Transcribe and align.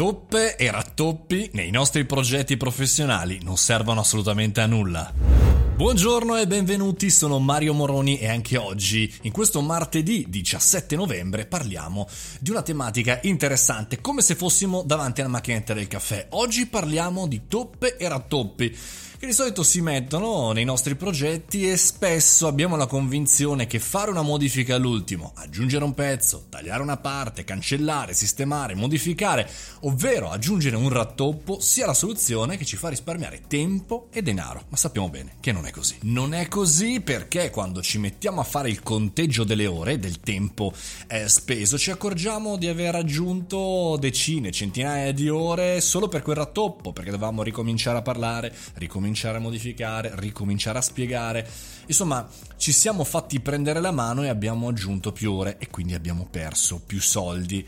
Toppe 0.00 0.56
e 0.56 0.70
rattoppi 0.70 1.50
nei 1.52 1.70
nostri 1.70 2.06
progetti 2.06 2.56
professionali 2.56 3.38
non 3.42 3.58
servono 3.58 4.00
assolutamente 4.00 4.62
a 4.62 4.66
nulla. 4.66 5.49
Buongiorno 5.80 6.36
e 6.36 6.46
benvenuti, 6.46 7.08
sono 7.08 7.38
Mario 7.38 7.72
Moroni 7.72 8.18
e 8.18 8.28
anche 8.28 8.58
oggi, 8.58 9.10
in 9.22 9.32
questo 9.32 9.62
martedì 9.62 10.26
17 10.28 10.94
novembre, 10.94 11.46
parliamo 11.46 12.06
di 12.38 12.50
una 12.50 12.60
tematica 12.60 13.18
interessante, 13.22 14.02
come 14.02 14.20
se 14.20 14.34
fossimo 14.34 14.82
davanti 14.84 15.22
alla 15.22 15.30
macchinetta 15.30 15.72
del 15.72 15.88
caffè. 15.88 16.26
Oggi 16.32 16.66
parliamo 16.66 17.26
di 17.26 17.46
toppe 17.48 17.96
e 17.96 18.06
rattoppi 18.08 18.76
che 19.20 19.26
di 19.26 19.34
solito 19.34 19.62
si 19.62 19.82
mettono 19.82 20.52
nei 20.52 20.64
nostri 20.64 20.94
progetti 20.94 21.68
e 21.68 21.76
spesso 21.76 22.46
abbiamo 22.46 22.76
la 22.76 22.86
convinzione 22.86 23.66
che 23.66 23.78
fare 23.78 24.10
una 24.10 24.22
modifica 24.22 24.76
all'ultimo, 24.76 25.32
aggiungere 25.34 25.84
un 25.84 25.92
pezzo, 25.92 26.46
tagliare 26.48 26.80
una 26.80 26.96
parte, 26.96 27.44
cancellare, 27.44 28.14
sistemare, 28.14 28.74
modificare, 28.74 29.46
ovvero 29.80 30.30
aggiungere 30.30 30.76
un 30.76 30.88
rattoppo 30.88 31.60
sia 31.60 31.84
la 31.84 31.92
soluzione 31.92 32.56
che 32.56 32.64
ci 32.64 32.78
fa 32.78 32.88
risparmiare 32.88 33.42
tempo 33.46 34.08
e 34.10 34.22
denaro. 34.22 34.64
Ma 34.70 34.78
sappiamo 34.78 35.10
bene 35.10 35.34
che 35.40 35.52
non 35.52 35.66
è 35.66 35.69
così. 35.70 35.96
Non 36.02 36.34
è 36.34 36.48
così 36.48 37.00
perché 37.00 37.50
quando 37.50 37.82
ci 37.82 37.98
mettiamo 37.98 38.40
a 38.40 38.44
fare 38.44 38.68
il 38.68 38.82
conteggio 38.82 39.44
delle 39.44 39.66
ore, 39.66 39.98
del 39.98 40.20
tempo 40.20 40.72
eh, 41.08 41.28
speso, 41.28 41.78
ci 41.78 41.90
accorgiamo 41.90 42.56
di 42.56 42.66
aver 42.66 42.94
aggiunto 42.94 43.96
decine, 43.98 44.50
centinaia 44.50 45.12
di 45.12 45.28
ore 45.28 45.80
solo 45.80 46.08
per 46.08 46.22
quel 46.22 46.36
rattoppo, 46.36 46.92
perché 46.92 47.10
dovevamo 47.10 47.42
ricominciare 47.42 47.98
a 47.98 48.02
parlare, 48.02 48.54
ricominciare 48.74 49.38
a 49.38 49.40
modificare, 49.40 50.12
ricominciare 50.16 50.78
a 50.78 50.82
spiegare. 50.82 51.48
Insomma, 51.86 52.28
ci 52.56 52.72
siamo 52.72 53.04
fatti 53.04 53.40
prendere 53.40 53.80
la 53.80 53.90
mano 53.90 54.22
e 54.22 54.28
abbiamo 54.28 54.68
aggiunto 54.68 55.12
più 55.12 55.32
ore 55.32 55.56
e 55.58 55.68
quindi 55.68 55.94
abbiamo 55.94 56.26
perso 56.30 56.80
più 56.84 57.00
soldi. 57.00 57.66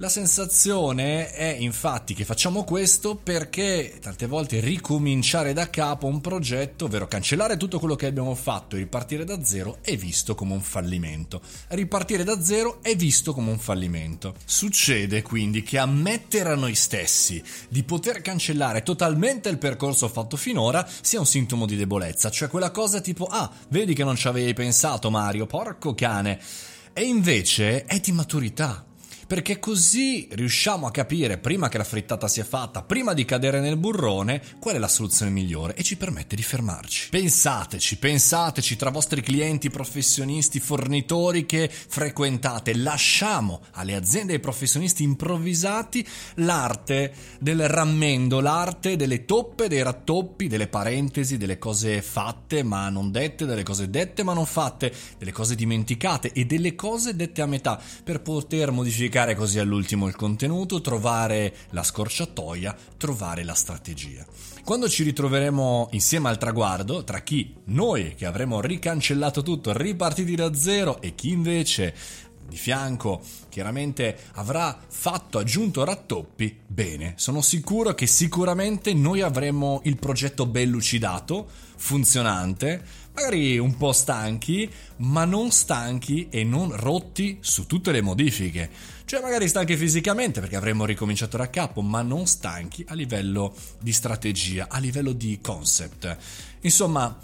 La 0.00 0.08
sensazione 0.08 1.32
è 1.32 1.56
infatti 1.58 2.14
che 2.14 2.24
facciamo 2.24 2.62
questo 2.62 3.16
perché 3.16 3.98
tante 4.00 4.28
volte 4.28 4.60
ricominciare 4.60 5.52
da 5.52 5.70
capo 5.70 6.06
un 6.06 6.20
progetto, 6.20 6.84
ovvero 6.84 7.08
cancellare 7.08 7.56
tutto 7.56 7.80
quello 7.80 7.96
che 7.96 8.06
abbiamo 8.06 8.36
fatto 8.36 8.76
e 8.76 8.78
ripartire 8.78 9.24
da 9.24 9.42
zero, 9.42 9.78
è 9.80 9.96
visto 9.96 10.36
come 10.36 10.52
un 10.52 10.60
fallimento. 10.60 11.40
Ripartire 11.70 12.22
da 12.22 12.40
zero 12.40 12.78
è 12.80 12.94
visto 12.94 13.34
come 13.34 13.50
un 13.50 13.58
fallimento. 13.58 14.36
Succede 14.44 15.22
quindi 15.22 15.64
che 15.64 15.78
ammettere 15.78 16.50
a 16.50 16.54
noi 16.54 16.76
stessi 16.76 17.42
di 17.68 17.82
poter 17.82 18.22
cancellare 18.22 18.84
totalmente 18.84 19.48
il 19.48 19.58
percorso 19.58 20.06
fatto 20.06 20.36
finora 20.36 20.88
sia 21.00 21.18
un 21.18 21.26
sintomo 21.26 21.66
di 21.66 21.74
debolezza, 21.74 22.30
cioè 22.30 22.46
quella 22.46 22.70
cosa 22.70 23.00
tipo 23.00 23.24
ah, 23.24 23.50
vedi 23.70 23.94
che 23.94 24.04
non 24.04 24.14
ci 24.14 24.28
avevi 24.28 24.54
pensato 24.54 25.10
Mario, 25.10 25.46
porco 25.46 25.92
cane. 25.92 26.38
E 26.92 27.02
invece 27.02 27.84
è 27.84 27.98
di 27.98 28.12
maturità, 28.12 28.87
perché 29.28 29.58
così 29.58 30.26
riusciamo 30.30 30.86
a 30.86 30.90
capire 30.90 31.36
prima 31.36 31.68
che 31.68 31.76
la 31.76 31.84
frittata 31.84 32.26
sia 32.28 32.44
fatta, 32.44 32.82
prima 32.82 33.12
di 33.12 33.26
cadere 33.26 33.60
nel 33.60 33.76
burrone, 33.76 34.42
qual 34.58 34.76
è 34.76 34.78
la 34.78 34.88
soluzione 34.88 35.30
migliore 35.30 35.74
e 35.74 35.82
ci 35.82 35.98
permette 35.98 36.34
di 36.34 36.42
fermarci. 36.42 37.10
Pensateci, 37.10 37.98
pensateci 37.98 38.76
tra 38.76 38.88
vostri 38.88 39.20
clienti, 39.20 39.68
professionisti, 39.68 40.60
fornitori 40.60 41.44
che 41.44 41.70
frequentate, 41.70 42.74
lasciamo 42.74 43.60
alle 43.72 43.94
aziende 43.94 44.32
e 44.32 44.36
ai 44.36 44.40
professionisti 44.40 45.02
improvvisati 45.02 46.06
l'arte 46.36 47.12
del 47.38 47.68
rammendo, 47.68 48.40
l'arte 48.40 48.96
delle 48.96 49.26
toppe, 49.26 49.68
dei 49.68 49.82
rattoppi, 49.82 50.46
delle 50.48 50.68
parentesi, 50.68 51.36
delle 51.36 51.58
cose 51.58 52.00
fatte 52.00 52.62
ma 52.62 52.88
non 52.88 53.10
dette, 53.10 53.44
delle 53.44 53.62
cose 53.62 53.90
dette 53.90 54.22
ma 54.22 54.32
non 54.32 54.46
fatte, 54.46 54.90
delle 55.18 55.32
cose 55.32 55.54
dimenticate 55.54 56.32
e 56.32 56.46
delle 56.46 56.74
cose 56.74 57.14
dette 57.14 57.42
a 57.42 57.46
metà 57.46 57.78
per 58.02 58.22
poter 58.22 58.70
modificare 58.70 59.16
Spiegare 59.18 59.36
così 59.36 59.58
all'ultimo 59.58 60.06
il 60.06 60.14
contenuto, 60.14 60.80
trovare 60.80 61.52
la 61.70 61.82
scorciatoia, 61.82 62.76
trovare 62.96 63.42
la 63.42 63.54
strategia. 63.54 64.24
Quando 64.62 64.88
ci 64.88 65.02
ritroveremo 65.02 65.88
insieme 65.90 66.28
al 66.28 66.38
traguardo, 66.38 67.02
tra 67.02 67.18
chi 67.22 67.52
noi 67.64 68.14
che 68.14 68.26
avremo 68.26 68.60
ricancellato 68.60 69.42
tutto, 69.42 69.76
ripartiti 69.76 70.36
da 70.36 70.54
zero 70.54 71.00
e 71.00 71.16
chi 71.16 71.30
invece 71.30 71.96
di 72.48 72.56
fianco 72.56 73.20
chiaramente 73.48 74.16
avrà 74.34 74.78
fatto 74.86 75.38
aggiunto 75.38 75.82
rattoppi, 75.82 76.56
bene, 76.64 77.14
sono 77.16 77.42
sicuro 77.42 77.94
che 77.94 78.06
sicuramente 78.06 78.94
noi 78.94 79.20
avremo 79.20 79.80
il 79.82 79.98
progetto 79.98 80.46
ben 80.46 80.70
lucidato, 80.70 81.48
funzionante, 81.74 82.82
magari 83.18 83.58
un 83.58 83.76
po' 83.76 83.90
stanchi, 83.90 84.70
ma 84.98 85.24
non 85.24 85.50
stanchi 85.50 86.28
e 86.30 86.44
non 86.44 86.70
rotti 86.76 87.38
su 87.40 87.66
tutte 87.66 87.90
le 87.90 88.00
modifiche. 88.00 88.70
Cioè 89.04 89.20
magari 89.20 89.48
stanchi 89.48 89.76
fisicamente 89.76 90.38
perché 90.38 90.54
avremmo 90.54 90.84
ricominciato 90.84 91.36
da 91.36 91.50
capo, 91.50 91.80
ma 91.80 92.00
non 92.02 92.26
stanchi 92.26 92.84
a 92.86 92.94
livello 92.94 93.52
di 93.80 93.92
strategia, 93.92 94.68
a 94.70 94.78
livello 94.78 95.10
di 95.10 95.40
concept. 95.42 96.16
Insomma, 96.60 97.18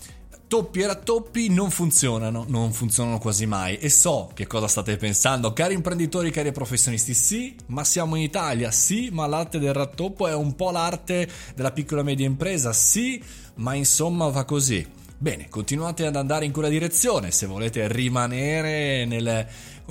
toppi 0.49 0.81
e 0.81 0.87
rattoppi 0.87 1.49
non 1.51 1.71
funzionano, 1.71 2.45
non 2.49 2.73
funzionano 2.73 3.19
quasi 3.19 3.47
mai 3.47 3.77
e 3.79 3.89
so 3.89 4.31
che 4.35 4.49
cosa 4.49 4.67
state 4.67 4.97
pensando, 4.97 5.53
cari 5.53 5.75
imprenditori, 5.75 6.33
cari 6.33 6.51
professionisti, 6.51 7.15
sì, 7.15 7.55
ma 7.67 7.85
siamo 7.85 8.17
in 8.17 8.23
Italia, 8.23 8.73
sì, 8.73 9.11
ma 9.13 9.29
l'arte 9.29 9.61
del 9.61 9.73
rattoppo 9.73 10.27
è 10.27 10.35
un 10.35 10.57
po' 10.57 10.73
l'arte 10.73 11.31
della 11.55 11.71
piccola 11.71 12.01
e 12.01 12.05
media 12.05 12.27
impresa, 12.27 12.73
sì, 12.73 13.23
ma 13.57 13.75
insomma 13.75 14.27
va 14.29 14.45
così. 14.45 15.03
Bene, 15.25 15.49
continuate 15.49 16.05
ad 16.05 16.17
andare 16.17 16.45
in 16.45 16.53
quella 16.53 16.69
direzione 16.69 17.31
se 17.31 17.47
volete 17.47 17.89
rimanere 17.89 19.07
nel, 19.07 19.49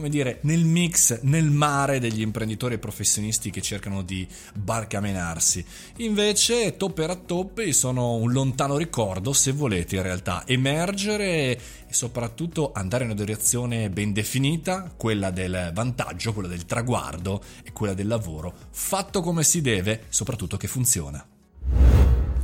dire, 0.08 0.38
nel 0.44 0.64
mix, 0.64 1.22
nel 1.22 1.50
mare 1.50 2.00
degli 2.00 2.22
imprenditori 2.22 2.76
e 2.76 2.78
professionisti 2.78 3.50
che 3.50 3.60
cercano 3.60 4.04
di 4.04 4.28
barcamenarsi. 4.54 5.66
Invece, 5.98 6.78
toppe 6.78 7.08
rattoppi 7.08 7.74
sono 7.74 8.14
un 8.14 8.32
lontano 8.32 8.78
ricordo 8.78 9.34
se 9.34 9.54
volete 9.54 9.96
in 9.96 10.04
realtà 10.04 10.44
emergere 10.46 11.26
e 11.26 11.60
soprattutto 11.90 12.72
andare 12.72 13.06
in 13.06 13.10
una 13.10 13.20
direzione 13.20 13.90
ben 13.90 14.14
definita, 14.14 14.94
quella 14.96 15.32
del 15.32 15.72
vantaggio, 15.74 16.34
quella 16.34 16.50
del 16.50 16.68
traguardo 16.68 17.42
e 17.64 17.72
quella 17.72 17.96
del 17.96 18.06
lavoro, 18.06 18.54
fatto 18.70 19.22
come 19.22 19.42
si 19.42 19.62
deve, 19.62 20.04
soprattutto 20.10 20.58
che 20.58 20.68
funziona. 20.68 21.26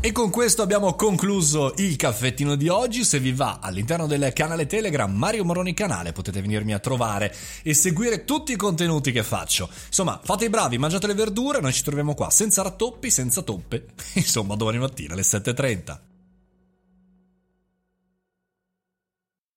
E 0.02 0.14
con 0.14 0.30
questo 0.30 0.62
abbiamo 0.62 0.94
concluso 0.96 1.74
il 1.76 1.98
caffettino 1.98 2.56
di 2.56 2.70
oggi. 2.70 3.04
Se 3.04 3.20
vi 3.20 3.34
va 3.34 3.60
all'interno 3.62 4.08
del 4.08 4.32
canale 4.32 4.66
Telegram 4.66 5.14
Mario 5.14 5.44
Moroni 5.44 5.74
Canale 5.74 6.14
potete 6.14 6.40
venirmi 6.40 6.74
a 6.74 6.80
trovare 6.80 7.36
e 7.64 7.74
seguire 7.74 8.24
tutti 8.24 8.54
i 8.54 8.56
contenuti 8.56 9.12
che 9.12 9.24
faccio. 9.24 9.70
Insomma, 9.88 10.18
fate 10.24 10.46
i 10.46 10.50
bravi, 10.50 10.78
mangiate 10.78 11.06
le 11.06 11.16
verdure, 11.16 11.59
noi 11.59 11.74
ci 11.74 11.84
troviamo 11.84 12.14
qua 12.14 12.30
senza 12.30 12.62
rattoppi, 12.62 13.09
senza 13.09 13.42
toppe. 13.42 13.88
Insomma, 14.16 14.56
domani 14.56 14.78
mattina 14.78 15.16
alle 15.16 15.24
7.30. 15.24 16.09